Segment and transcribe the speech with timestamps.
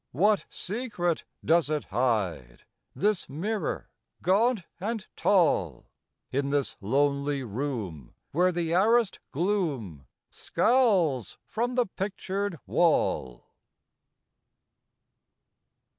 [0.13, 2.65] What secret does it hide,
[2.95, 3.91] This mirror,
[4.23, 5.85] gaunt and tall,
[6.31, 13.45] In this lonely room, where th' arrased gloom Scowls from the pictured wall?